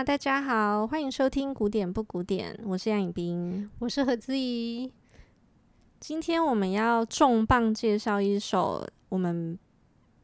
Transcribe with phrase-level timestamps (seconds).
[0.00, 4.90] 哈，大家好，欢迎收听古典不古典，我是杨颖冰，我是何姿怡。
[5.98, 9.58] 今天我们要重磅介绍一首我们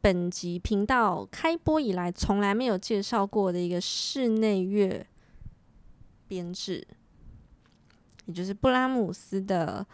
[0.00, 5.06] 本集频道开播以来从来没有介绍过的一个室内乐
[6.26, 6.88] 编制，
[8.24, 9.86] 也就是布拉姆斯的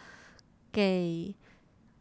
[0.71, 1.35] 给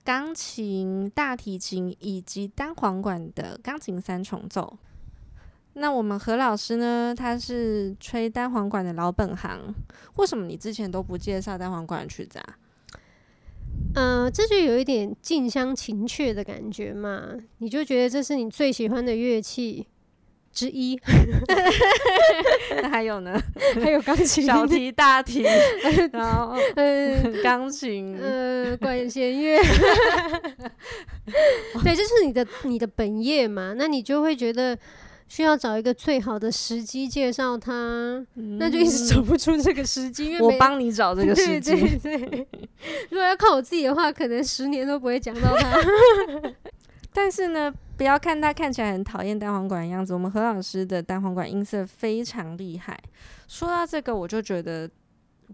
[0.05, 4.79] 钢琴、大提琴以及单簧管的钢琴三重奏。
[5.75, 7.15] 那我们何老师呢？
[7.17, 9.75] 他是吹单簧管的老本行，
[10.17, 12.59] 为什么你之前都不介绍单簧管的曲子啊？
[13.95, 17.23] 嗯、呃，这就有一点近乡情怯的感觉嘛。
[17.59, 19.87] 你就觉得这是你最喜欢的乐器
[20.53, 21.01] 之一。
[22.83, 23.41] 那还有呢？
[23.83, 25.43] 还有钢琴、 小提、大提，
[26.13, 29.59] 然后嗯，钢琴、呃，管弦乐。
[31.83, 33.75] 对，这是你的你的本业嘛。
[33.75, 34.79] 那你就会觉得。
[35.33, 37.73] 需要找一个最好的时机介绍他，
[38.35, 40.27] 嗯，那就一直找不出这个时机。
[40.27, 41.71] 因为我帮你找这个时机。
[41.71, 42.49] 对对对，
[43.09, 45.81] 如果要靠我自己的话，可能十年都不会讲到他。
[47.15, 53.01] 但是呢，不要看他看起来很讨厌单簧管的样子，我们何老师的单簧管音色非常厉害。
[53.49, 54.87] 说到这个，我就觉得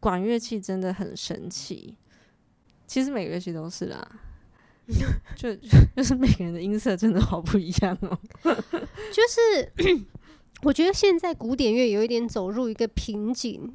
[0.00, 1.96] 管乐器真的很神奇。
[2.84, 4.04] 其实每个乐器都是啦。
[5.36, 5.54] 就
[5.94, 8.18] 就是每个人的音色真的好不一样哦。
[8.42, 10.04] 就是
[10.62, 13.72] 我觉得现在古典乐有一点走入一个瓶颈，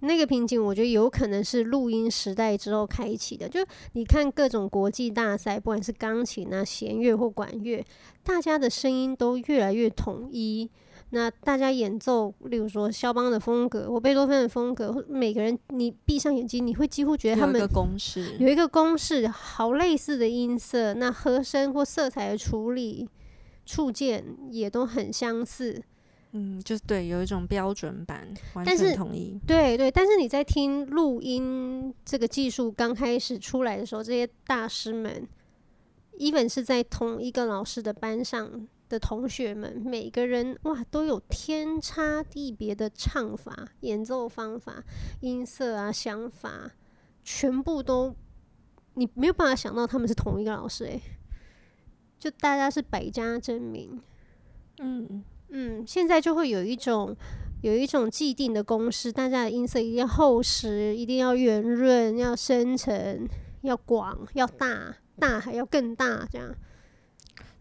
[0.00, 3.48] 那个瓶颈我觉得有可能是录音时代之后开启的。
[3.48, 3.64] 就
[3.94, 7.84] 你看各种国际大赛，不管是钢琴啊、弦乐或管乐，
[8.22, 10.70] 大家的声音都越来越统一。
[11.14, 23.08] 那大家演奏，例如说肖邦的风格或贝多芬的风格，每个人你闭上眼睛，你会几乎觉得他们有一个公式，有一个公式，好类似的音色，那和声或色彩的处理、
[23.64, 25.80] 触键也都很相似。
[26.32, 28.76] 嗯，就是对，有一种标准版，完全。
[29.46, 35.28] 对对，但是你在听录音这个技术刚开始出来的时候，这些大师们
[36.18, 38.66] ，even 是在同一个老师的班上。
[38.94, 44.84] 的同学们，每个人哇都有天差地别的唱法、演奏方法、
[45.20, 46.70] 音色啊、想法，
[47.24, 48.14] 全部都
[48.94, 51.02] 你没有办法想到他们是同一个老师诶、欸，
[52.18, 54.00] 就大家是百家争鸣，
[54.78, 55.24] 嗯。
[55.56, 57.14] 嗯，现在就会有一种
[57.62, 63.28] 有一种既定的公式，大家的音色一定要厚实，一定要圆润，要深沉，
[63.60, 66.52] 要广，要大，大还要更大这样。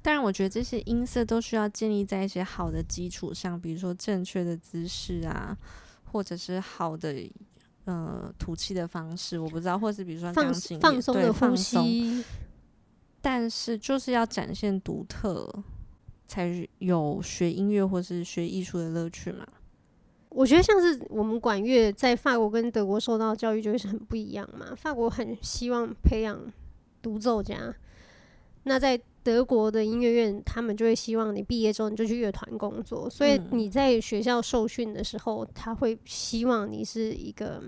[0.03, 5.58] 当然，我觉得这些音色都需要建立在一些好的基础上，比如说正确的姿势啊，
[6.03, 7.16] 或者是好的
[7.86, 12.24] 呃吐气的方式，我不知道，或是比如说钢琴放松的呼吸。
[13.22, 15.50] 但是就是要展现独特，
[16.28, 19.47] 才有学音乐或是学艺术的乐趣嘛。
[20.28, 24.75] 我觉得像是我们管乐在法国跟德国受到的教育就是很不一样嘛。
[24.75, 26.38] 法国很希望培养
[27.02, 27.74] 独奏家，
[28.64, 37.63] 那在德国的音乐院，他们就会希望你毕业之后你就去乐团工作，所以你在学校受训的时候，他会希望你是一个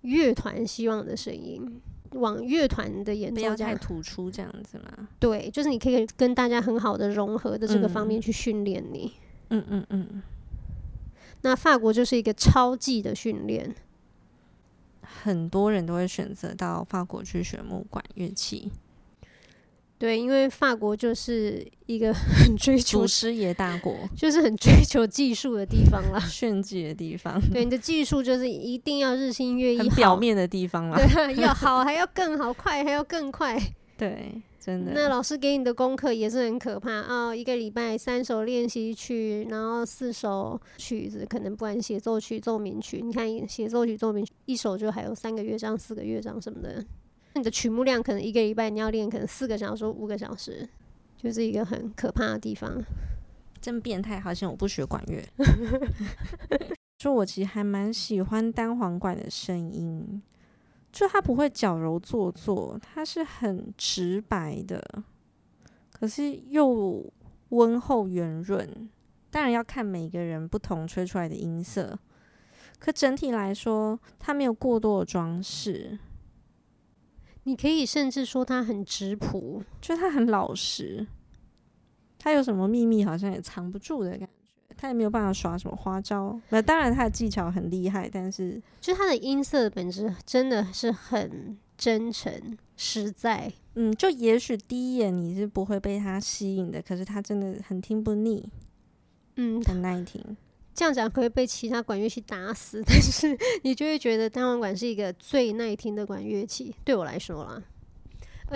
[0.00, 1.80] 乐团希望的声音，
[2.12, 5.08] 往乐团的演奏家，突出这样子嘛。
[5.18, 9.12] 对，就是你可以跟大家很好的融合的这个方面去训练你。
[9.50, 10.22] 嗯嗯嗯。
[11.42, 13.74] 那法国就是一个超技的训练，
[15.02, 18.72] 很多人都会选择到法国去学木管乐器。
[19.98, 27.40] 对，因为法国就是一个 很追求祖师爷大国，就是很追求技术的地方啦， 炫技的地方。
[27.50, 30.98] 对，你的技术就是一定要日新月异，很表面的地方 啦。
[30.98, 33.58] 对，要好还要更好，快还要更快。
[33.96, 34.92] 对，真的。
[34.94, 37.34] 那老师给你的功课也是很可怕啊、哦！
[37.34, 46.84] 一个礼拜三首练习曲，然后四首曲子，可能不管协奏曲、奏鸣曲，你看协奏曲、奏鸣曲一首就还有三个乐章、四个乐章什么的。
[47.36, 50.68] 你的曲目量可能一个礼拜你要练可能四个小时、五个小时，
[51.16, 52.82] 就是一个很可怕的地方。
[53.60, 55.24] 真变态，好像我不学管乐。
[56.98, 60.22] 就我其实还蛮喜欢单簧管的声音，
[60.92, 65.02] 就它不会矫揉做作，它是很直白的，
[65.92, 67.12] 可是又
[67.48, 68.88] 温厚圆润。
[69.30, 71.98] 当然要看每个人不同吹出来的音色，
[72.78, 75.98] 可整体来说，它没有过多的装饰。
[77.46, 81.06] 你可以甚至说他很质朴，就他很老实，
[82.18, 86.40] 他有什么秘密好像也藏不住的感觉，他也没有办法耍什么花招。
[86.48, 93.52] 那当然他的技巧很厉害，但是就他的音色的本质真的是很真诚实在。
[93.76, 98.48] 嗯，就也许第一眼你是不会被他吸引的，可是他真的很听不腻，
[99.36, 100.36] 嗯，很耐听。
[100.76, 106.76] 这样讲可以被其他管乐器打死， 但是你就会觉得单簧管是一个最耐听的管乐器。
[106.84, 107.62] 对我来说啦，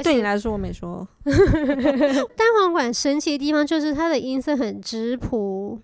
[0.02, 1.08] 对你来说我没说。
[1.24, 5.80] 单簧管神奇的地方就是它的音色很质朴、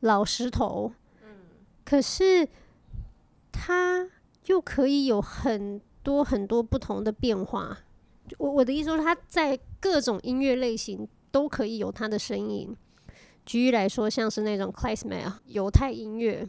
[0.00, 0.92] 老石头，
[1.84, 2.48] 可是
[3.50, 4.08] 它
[4.46, 7.78] 又可以有很多很多不同的变化。
[8.38, 12.76] 我我的意思说，它在各种音乐类型都可以有它的声音。
[13.48, 16.46] 举例来说，像是那种 klezmer 犹太音乐，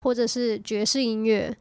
[0.00, 1.54] 或者是爵士音乐。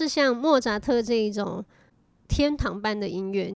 [0.00, 1.62] 是像莫扎特这一种
[2.26, 3.52] 天堂般的音乐。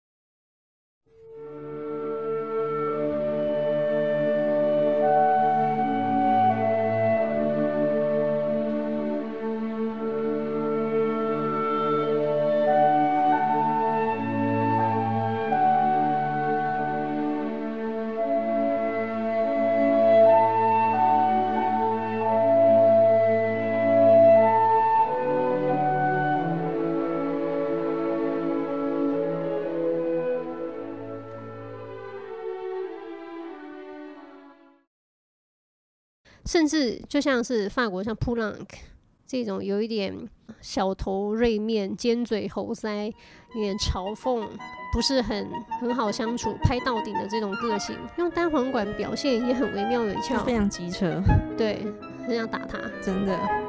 [36.75, 38.77] 甚至就像是法国像普朗克
[39.29, 40.13] 这种有一点
[40.61, 43.13] 小头锐面、尖嘴猴腮、
[43.55, 44.45] 有点嘲讽、
[44.93, 45.49] 不是很
[45.81, 51.23] 很好相处、拍到顶的这种个性，用单簧管表现也很惟妙惟肖，非常机车，
[51.57, 51.87] 对，
[52.27, 53.64] 很想打他，真的。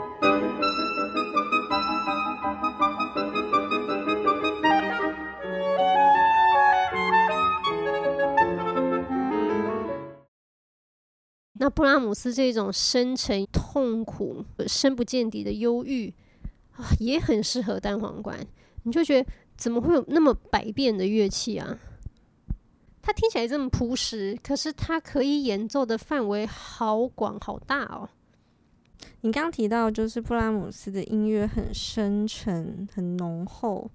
[11.57, 16.13] 那布拉姆斯这种深沉、痛苦、深不见底的忧郁
[16.73, 18.45] 啊，也很适合单簧管。
[18.83, 21.79] 你就觉得怎么会有那么百变的乐器啊？
[23.01, 28.09] 它听起来这么朴实，可是它可以演奏的范围好广、好大哦。
[29.21, 33.89] 你刚刚提到，就是布拉姆斯的音乐很深沉、很浓厚。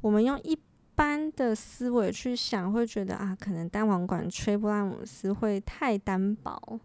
[0.00, 0.56] 我们用一
[0.96, 6.80] 般的思维去想，会觉得啊，可能单簧管吹布拉姆斯会太单薄，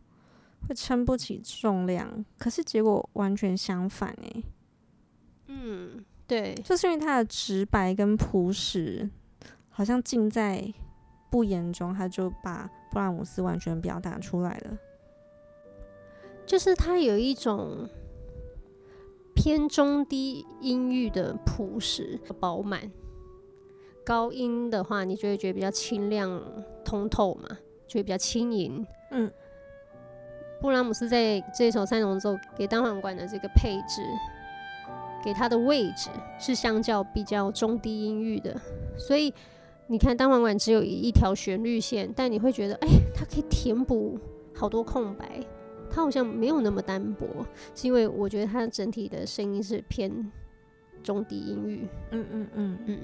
[0.68, 2.24] 会撑不起重量。
[2.38, 4.44] 可是结果完全相反诶。
[5.48, 9.10] 嗯，对，就是因为它的直白跟朴实，
[9.70, 10.72] 好像尽在
[11.30, 14.78] 不言中，他就把布拉姆斯完全表达出来了。
[16.46, 17.88] 就是它有一种
[19.34, 22.92] 偏中低音域的朴实饱满。
[24.04, 26.42] 高音的话，你就会觉得比较清亮
[26.84, 28.86] 通透嘛，就会比较轻盈。
[29.12, 29.32] 嗯，
[30.60, 34.02] 布拉姆斯在这首三重奏给单簧管的这个配置，
[35.24, 36.10] 给它的位置
[36.40, 38.60] 是相较比较中低音域的，
[38.98, 39.34] 所以
[39.88, 44.18] 你看单簧管只有一条旋律线，但你会觉得，哎，它可以填补
[44.56, 45.40] 好多空白，
[45.90, 47.28] 它好像没有那么单薄，
[47.76, 50.32] 是因为我觉得它整体的声音是偏
[51.04, 51.88] 中低音域。
[52.12, 53.00] 嗯嗯嗯嗯。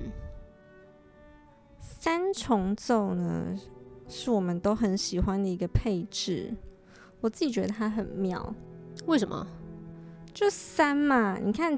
[1.99, 3.57] 三重奏呢，
[4.07, 6.53] 是我们都很喜欢的一个配置。
[7.21, 8.53] 我自己觉得它很妙。
[9.05, 9.47] 为什么？
[10.33, 11.77] 就三嘛，你看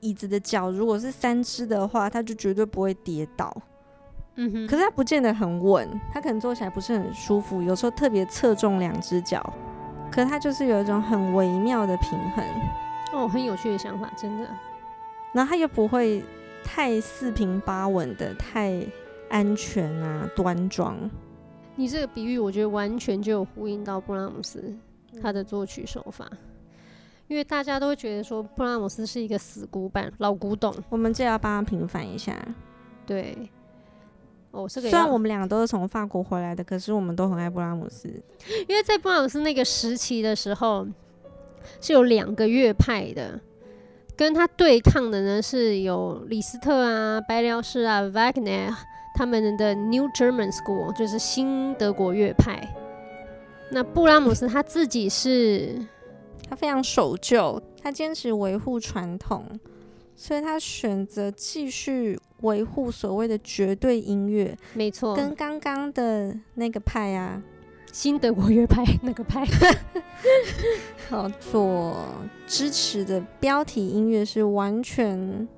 [0.00, 3.56] 椅子的脚如果是三只的话，它就绝对不会跌倒。
[4.34, 4.66] 嗯哼。
[4.66, 9.40] 可是它不见得很稳，它可能坐起来不是很舒服，有时候特别侧重两只脚。
[10.10, 12.44] 可是它就是有一种很微妙的平衡。
[13.12, 14.48] 哦，很有趣的想法，真的。
[15.32, 16.22] 然后它又不会
[16.62, 18.84] 太四平八稳的，太。
[19.28, 21.10] 安全啊，端庄。
[21.76, 24.72] 你这个比喻，我觉得完全就有呼应到布拉姆斯
[25.20, 26.30] 他的作曲手法，
[27.26, 32.36] 因为大家都会觉得说布拉姆斯是一个死古板、老古董，我们这要帮他平反一下。
[33.04, 33.36] 对，
[34.52, 38.08] 哦，这个虽然我们两个都是从法国回来的，可是我们都很爱布拉姆斯，
[38.68, 40.86] 因为在布拉姆斯那个时期的时候，
[41.80, 43.40] 是有两个乐派的。
[44.16, 48.72] 跟他对抗的呢，是有李斯特啊、白辽士啊、Wagner。
[49.14, 52.60] 他们的 New German School 就是新德国乐派。
[53.70, 55.78] 那布拉姆斯他自己是，
[56.48, 59.46] 他非常守旧，他坚持维护传统，
[60.14, 64.56] 所以他选择继续维护所谓的绝对音乐。
[64.74, 67.42] 没错，跟刚刚的那个派啊，
[67.92, 69.44] 新德国乐派 那个派，
[71.08, 71.96] 好，所
[72.46, 75.48] 支持的标题音乐是完全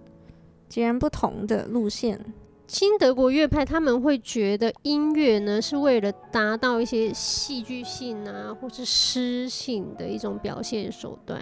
[0.68, 2.24] 截然不同的路线。
[2.68, 11.40] 新德国乐派他们会觉得音乐呢是为了达到一些戏剧性啊，或是诗性的一种表现手段。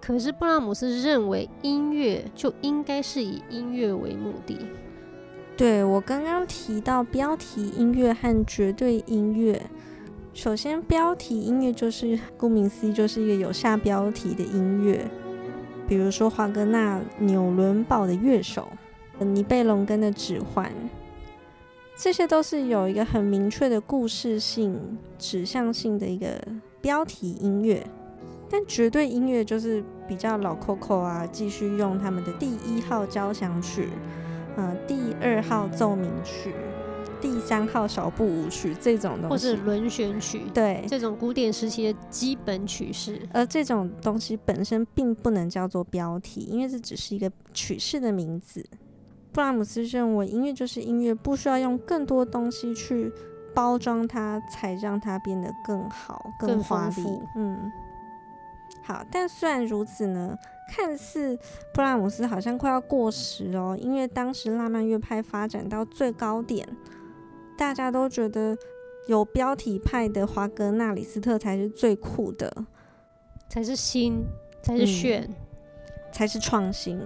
[0.00, 4.58] 可是布拉姆斯认为音乐就应该是以音乐为目的。
[5.56, 9.60] 对，我刚刚提到标题音乐和绝对音乐，
[10.32, 15.04] 首先标题音乐就是顾名思义就是一个有下标题的音乐，
[15.88, 18.68] 比如说华格纳纽伦堡的乐手。
[19.24, 20.72] 尼贝龙根的指环，
[21.96, 26.40] 这些都是有一个很明确的故事性、指向性的一个
[26.80, 27.86] 标题音乐。
[28.52, 33.88] 但绝对音乐就是比较老 Coco 啊，继续用他们的第一号交响曲、
[34.56, 36.52] 呃，第二号奏鸣曲、
[37.20, 43.20] 第三号小步舞曲这种东西，或者轮旋曲，对，这种古典时期的基本曲式。
[43.32, 48.66] 而这种东西本身并不能叫做标题，因为这只是一个曲式的名字。
[49.32, 53.12] 布拉姆斯认为，音乐就是音乐，不需要用更多东西去
[53.54, 57.20] 包装它，才让它变得更好、更华丽。
[57.36, 57.70] 嗯，
[58.82, 59.04] 好。
[59.10, 60.36] 但虽然如此呢，
[60.72, 61.38] 看似
[61.72, 66.66] 布拉姆斯好像快要过时哦，因为当时浪漫乐派发展到最高点，
[67.56, 68.56] 大家都觉得
[69.06, 72.52] 有标题派的华格纳、里斯特才是最酷的，
[73.48, 74.24] 才是新，
[74.62, 75.34] 才是炫，嗯、
[76.12, 76.98] 才是创新。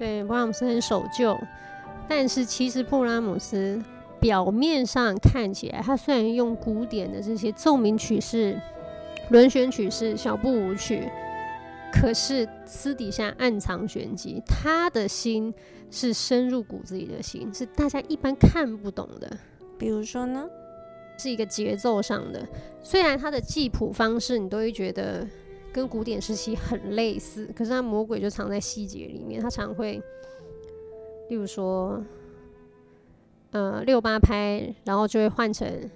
[0.00, 1.38] 对，布拉姆斯很守旧，
[2.08, 3.78] 但是其实布拉姆斯
[4.18, 8.58] 表面上看起来，他虽然用古典的这些奏鸣曲式、
[9.28, 11.06] 轮旋曲式、小步舞曲，
[11.92, 14.42] 可是私底下暗藏玄机。
[14.46, 15.52] 他的心
[15.90, 19.30] 是深入骨子里的心，是大家一般看不懂的。
[19.78, 20.48] 比如说呢，
[21.18, 22.48] 是一个节奏上的，
[22.82, 25.28] 虽然他的记谱方式你都会觉得。
[25.72, 29.40] 跟古典时期很类似，可是它魔鬼就藏在细节里面。
[29.40, 30.02] 它常会，
[31.28, 32.04] 例如说，
[33.52, 35.90] 呃，六八拍，然后就会换成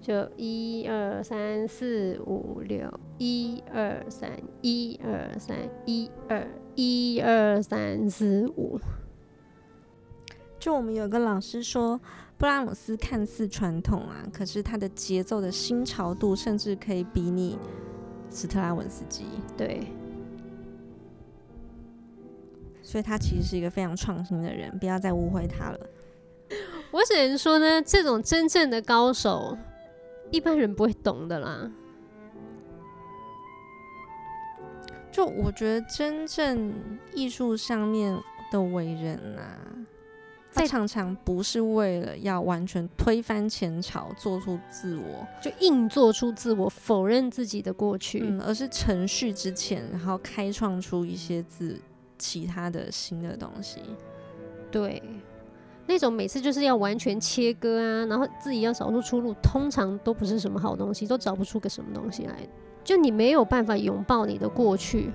[0.00, 2.86] 就一二三四五六，
[3.18, 8.78] 一二三一二三一二一二三四五。
[10.58, 11.98] 就我们有个老师说，
[12.36, 17.58] 布拉姆斯看似传统啊，可是他的节奏的新潮度，甚至可以比拟。
[18.34, 19.24] 斯特拉文斯基，
[19.56, 19.86] 对，
[22.82, 25.78] 所以他其实是一个非常创新的人，不要再误会他了。
[26.90, 29.56] 我只能说呢，这种真正的高手，
[30.32, 31.70] 一般人不会懂的啦。
[35.12, 36.74] 就我觉得，真正
[37.14, 39.60] 艺术上面的伟人啊。
[40.54, 51.76] 他常常不是为了要完全推翻前朝，做出自我，就硬做出自我，否认自己的过去，嗯，而是程序之前，然后开创出一些自
[52.16, 53.80] 其他的新的东西。
[54.70, 55.02] 对，
[55.86, 62.36] 那种每次就是要完全切割啊，然后自己要找出出路，通常都不是什么好东西，都找不出个什么东西来。
[62.84, 65.10] 就你没有办法拥抱你的过去，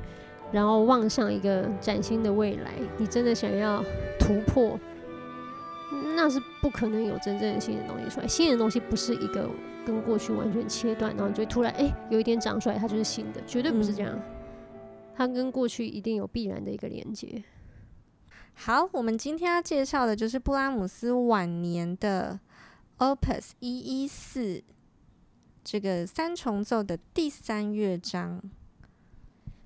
[0.52, 2.74] 然后望向一个崭新的未来。
[2.98, 3.84] 你真的想要
[4.20, 4.78] 突破？
[6.16, 8.28] 那是不可能有真正的新的东西出来。
[8.28, 9.50] 新的东西不是一个
[9.86, 14.14] 跟过去完全切断，然后就会突然哎、欸、有一点长出来，它就是新的，绝对不是这样。
[14.14, 14.22] 嗯、
[15.16, 17.44] 它跟过去一定有必然的一个连接。
[18.54, 22.40] 好，我们今天要介绍的就是布拉姆斯晚年的
[22.98, 24.62] Opus 一一四
[25.64, 28.42] 这个三重奏的第三乐章。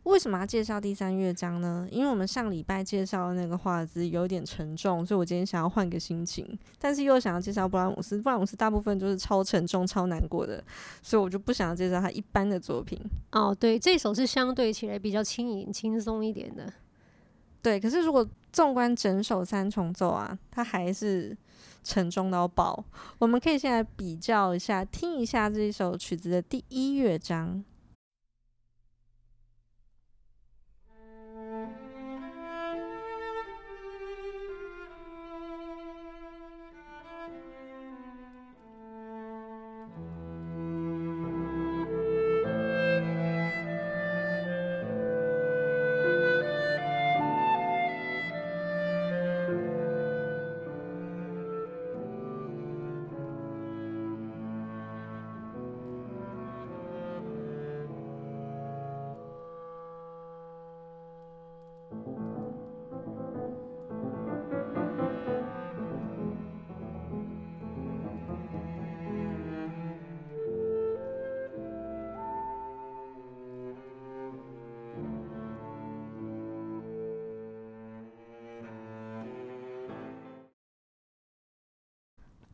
[0.03, 1.87] 为什么要介绍第三乐章呢？
[1.89, 6.45] 因为我们上礼拜介绍的那个华尔兹有点沉重，所以我今天想要换个心情，
[6.77, 8.21] 但是又想要介绍布拉姆斯。
[8.21, 10.61] 布拉姆斯大部分就是超沉重、超难过的，
[11.01, 12.99] 所以我就不想要介绍他一般的作品。
[13.31, 16.71] 哦，对，这首是相对起来比较轻盈、轻松一点的。
[17.61, 21.35] 对，可是如果纵观整首三重奏啊，它还是
[21.81, 22.83] 沉重到爆。
[23.19, 27.63] 我们可以先来比较一下，听一下这一首曲子的第一乐章。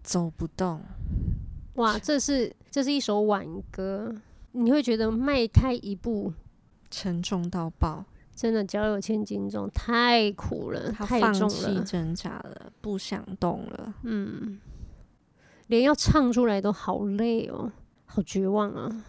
[0.09, 0.81] 走不动。
[1.75, 4.11] 哇，这是这是一首挽歌，
[4.53, 6.33] 你会觉得迈开一步
[6.89, 8.03] 沉重到爆，
[8.35, 13.93] 真的脚有千斤重，太苦了，他太重了，放弃挣扎了，不想动了。
[14.01, 14.59] 嗯，
[15.67, 17.71] 连要唱出来都好累哦，
[18.05, 19.03] 好绝望啊，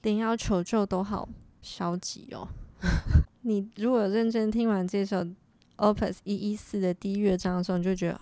[0.00, 1.28] 连要求救都好
[1.60, 2.48] 消极哦。
[3.42, 5.22] 你如果认真听完这首
[5.76, 8.18] Opus 一一四的第一乐章的时候，你就觉得。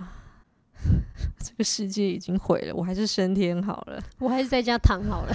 [1.42, 5.32] 这个世界已经毁了，我还是升天好了， 我还是在家躺好了，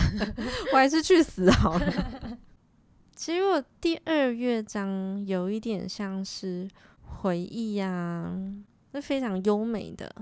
[0.71, 1.93] 我还是去死好了。
[3.15, 6.67] 其实，我第二乐章有一点像是
[7.01, 8.35] 回忆呀、啊，
[8.93, 10.13] 是非常优美的。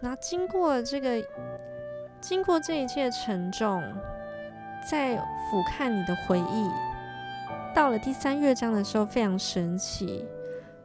[0.00, 1.22] 然后经过这个，
[2.20, 3.82] 经过这一切沉重，
[4.90, 5.16] 再
[5.50, 6.70] 俯瞰你的回忆，
[7.74, 10.24] 到了第三乐章的时候，非常神奇，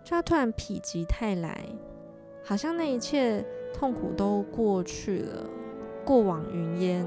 [0.03, 1.65] 就他突然否极泰来，
[2.43, 3.43] 好像那一切
[3.74, 5.50] 痛苦都过去了，
[6.03, 7.05] 过往云烟。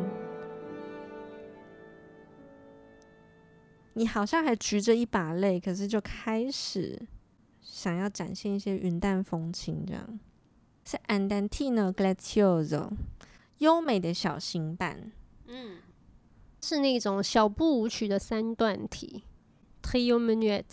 [3.93, 6.99] 你好像还举着一把泪，可是就开始
[7.61, 10.21] 想要展现一些云淡风轻这样。
[10.91, 12.89] 是 Andantino Grazioso，
[13.59, 15.13] 优美的小型版，
[15.47, 15.81] 嗯，
[16.63, 19.23] 是那种小步舞曲的三段体
[19.83, 20.65] ，Trio Minuet。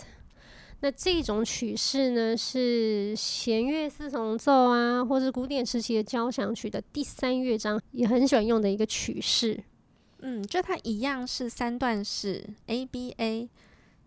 [0.79, 9.61] 那这种曲式呢，是弦乐四重奏啊，或是古典时期的交响曲的第三乐章，也很喜欢用的一个曲式。
[10.19, 13.49] 嗯，就它一样是三段式 ABA，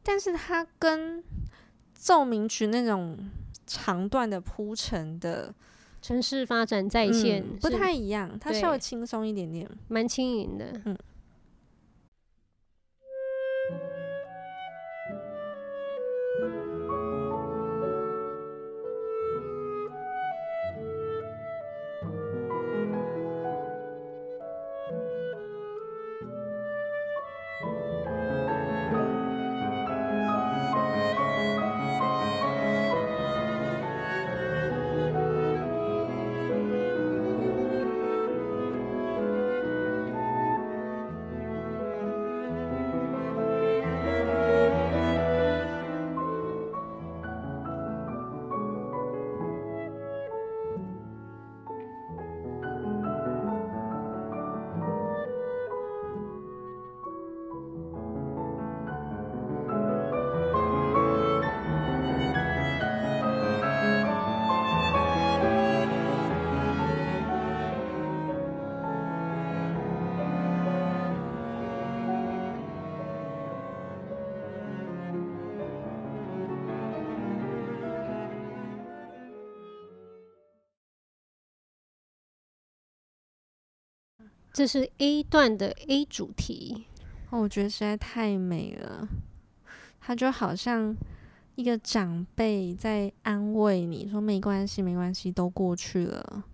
[0.03, 1.23] 但是它跟
[1.93, 3.29] 奏鸣曲那种
[3.67, 5.55] 长段的铺陈的。
[6.01, 10.81] 城市发展在线、嗯、不太一样，它稍微轻松一点点，蛮轻盈的。
[10.85, 10.97] 嗯。
[84.53, 86.87] 这是 A 段的 A 主题，
[87.31, 89.09] 哦，我觉得实在太美了。
[90.01, 90.97] 它就好像
[91.55, 96.45] 一个长辈在安慰你说：“没关系，没关系，都过去了。”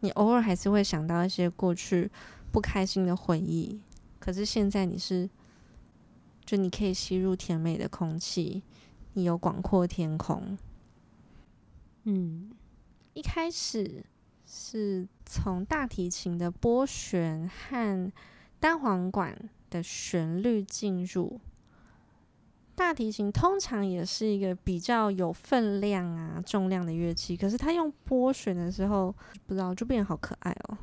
[0.00, 2.10] 你偶尔还是会想到一些过去
[2.52, 3.80] 不开心的回忆，
[4.18, 5.28] 可是现在你是，
[6.44, 8.62] 就你可以吸入甜美的空气，
[9.14, 10.58] 你有广阔天空。
[12.04, 12.50] 嗯，
[13.14, 14.04] 一开始。
[14.54, 18.12] 是从大提琴的拨弦和
[18.60, 19.34] 单簧管
[19.70, 21.40] 的旋律进入。
[22.74, 29.14] 大提琴通常也是一个比较有分量啊、重量的乐器，可是它用拨弦的时候，
[29.46, 30.76] 不知道就变得好可爱哦。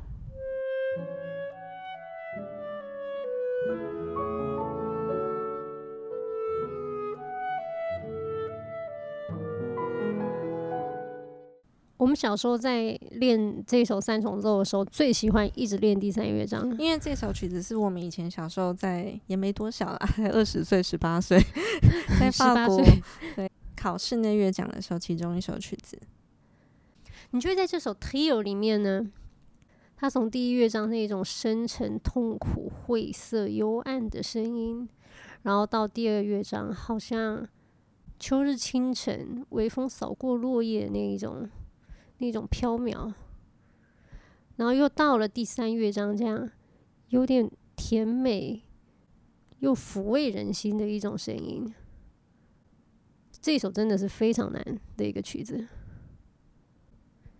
[12.10, 21.40] 们小时候在练这首三重奏的时候，最喜欢一直练第三乐章，因为这首曲子是我们以前小时候在也没多小啦，才二十岁、十八岁，
[22.18, 22.82] 在法国
[23.36, 25.96] 对考室内乐奖的时候，其中一首曲子。
[27.30, 29.08] 你觉得在这首 Trio 里面呢，
[29.96, 34.88] 它从第一乐章那种深沉、痛苦、晦涩、幽暗的声音，
[35.42, 37.46] 然后到第二乐章，好像
[38.18, 41.48] 秋日清晨，微风扫过落叶那一种。
[42.20, 43.12] 那种飘渺，
[44.56, 46.50] 然后又到了第三乐章，这样
[47.08, 48.62] 有点甜美
[49.58, 51.74] 又抚慰人心的一种声音。
[53.42, 55.66] 这首真的是非常难的一个曲子。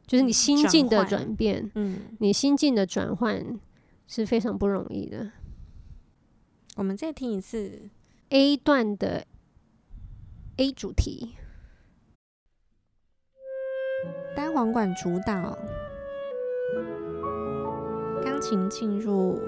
[0.06, 3.60] 就是你心境的转变，嗯，你心境的转换
[4.08, 5.30] 是非常不容易的。
[6.76, 7.90] 我们再听一次
[8.30, 9.26] A 段的
[10.56, 11.36] A 主题，
[14.34, 15.58] 单簧管主导，
[18.24, 19.40] 钢琴进入。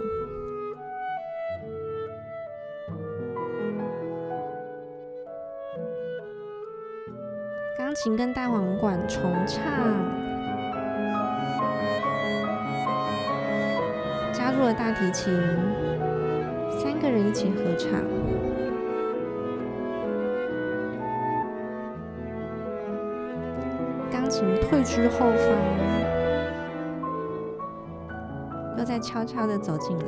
[7.79, 9.63] 钢琴跟单簧管重唱，
[14.33, 15.33] 加入了大提琴，
[16.81, 18.01] 三个人一起合唱。
[24.61, 25.57] 退居后方，
[28.79, 30.05] 又在悄悄的走进来。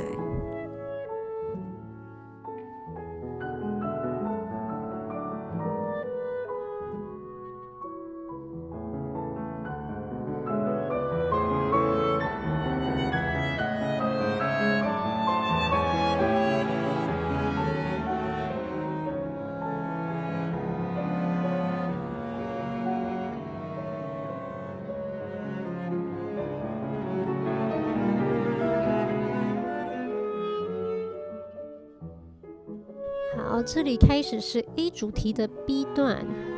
[33.67, 36.54] 这里开始是 A 主题的 B 段。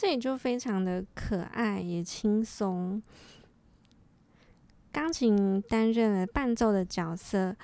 [0.00, 3.02] 这里就非常的可爱，也轻松。
[4.90, 7.54] 钢琴担任了伴奏的角色，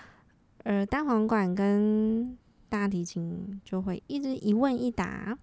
[0.62, 2.36] 而单簧管跟
[2.68, 5.38] 大提琴就会一直一问一答。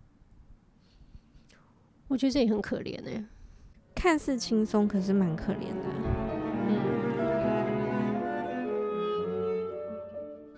[2.10, 3.28] 我觉得这也很可怜呢，
[3.96, 5.90] 看似轻松，可是蛮可怜的。
[6.68, 6.78] 嗯，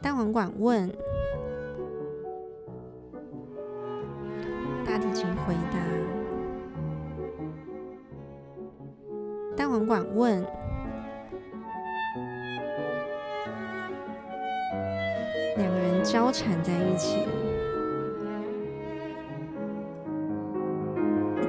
[0.02, 0.90] 单簧管问，
[4.86, 5.95] 大提琴回答。
[9.76, 10.42] 单簧管问，
[15.58, 17.28] 两个人交缠在一起，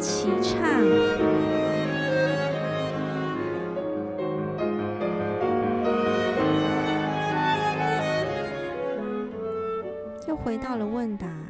[0.01, 0.83] 齐唱，
[10.27, 11.45] 又回到了问答。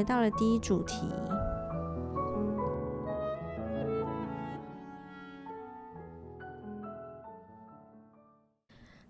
[0.00, 1.06] 回到了第一主题。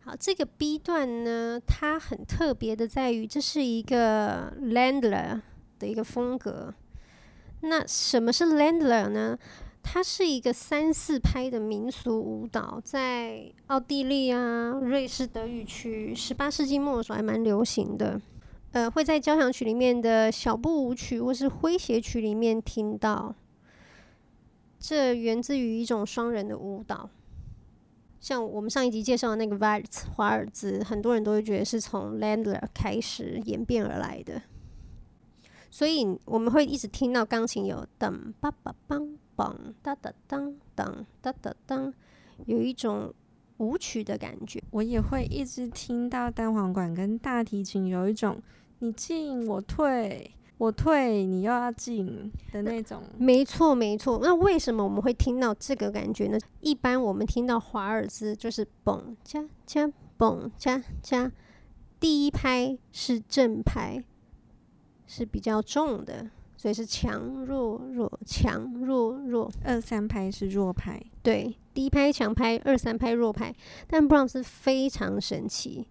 [0.00, 5.40] 好，这个 B 段呢，它很特别的在于，这是一个 Landler
[5.78, 6.74] 的一个风格。
[7.60, 9.38] 那什么是 Landler 呢？
[9.84, 18.20] 它是一个三四拍的民俗舞蹈，在奥地利啊、瑞士、德语区，十八世纪末的时候还蛮流行的。
[18.72, 23.34] 呃，会在交响曲里面的小步舞曲或是诙谐曲里面听到。
[24.78, 27.10] 这源自于一种双人的舞蹈，
[28.18, 34.40] 像我们上一集介绍的那个 Valtz 华尔兹，很多人都会觉得是从 Landler 开始演变而来的。
[35.70, 41.92] 所以我们会一直听到钢琴有噔叭叭梆梆哒哒当当哒哒当，
[42.46, 43.12] 有一种
[43.60, 44.60] 舞曲的感觉。
[44.72, 48.42] 我也会一直听到单簧管跟大提琴有一种。
[48.82, 53.02] 你进我退，我退你又要进的那种。
[53.18, 54.18] 没错，没错。
[54.22, 56.38] 那为什么我们会听到这个感觉呢？
[56.60, 61.30] 一般我们听到华尔兹就是嘣加加嘣加加，
[62.00, 64.02] 第一拍是正拍，
[65.06, 69.50] 是比较重的，所以是强弱弱强弱弱。
[69.64, 73.50] 二三拍是弱拍，对，第一拍强拍，二三拍弱拍。
[73.86, 75.88] 但布朗斯非常神奇。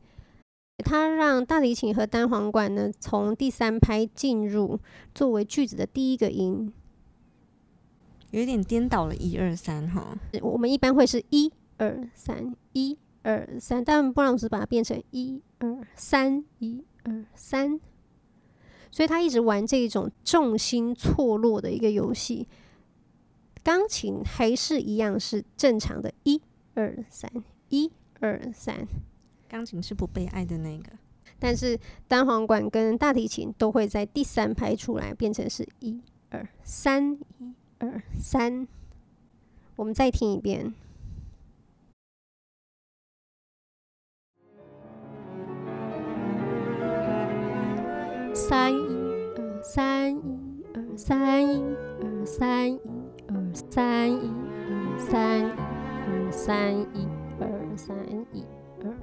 [0.86, 4.80] 他让大提琴和单簧管呢，从第三拍进入，
[5.16, 6.72] 作为句子的第一个音，
[8.30, 10.16] 有点颠倒了一二三哈。
[10.44, 17.82] 我们一般会是一二三一二三，但布朗斯把它变成一二三一二三，
[18.92, 22.48] 所以他一直玩这种重心错落的一个游戏。
[23.64, 26.42] 钢琴还是一样是正常的一
[26.74, 27.32] 二三
[27.70, 28.88] 一二三。
[29.48, 30.92] 钢琴是不被爱的那个，
[31.38, 38.68] 但是单簧管跟大提琴都会在第三拍出来，变成是一二三一二三。
[39.76, 40.74] 我们再听一遍，
[48.34, 48.78] 三一
[49.36, 50.24] 二三一
[50.74, 51.64] 二三一
[52.00, 52.78] 二三一
[53.28, 54.32] 二三一
[54.68, 55.48] 二三一
[56.10, 57.08] 二三一
[57.40, 57.96] 二三
[58.34, 58.46] 一
[58.84, 58.94] 二。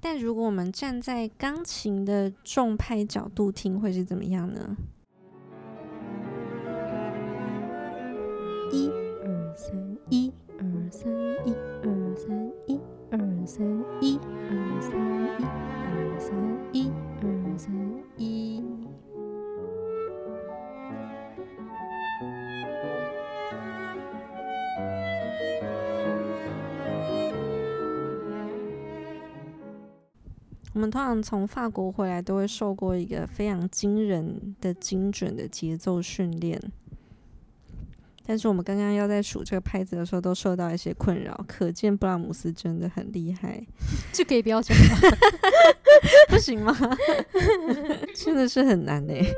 [0.00, 4.76] 但如果我们站在钢琴的重拍角度听，会是怎么样呢？
[31.04, 36.60] 常从法国回来，都会受过一个非常惊人的精准的节奏训练。
[38.26, 43.62] 但是我们刚刚要在数这个拍子的时候，都受到一些困扰，可见布拉姆斯真的很厉害。
[44.12, 44.98] 这可以不要讲 吗？
[46.30, 46.74] 不行吗？
[48.16, 49.34] 真的是很难哎、欸。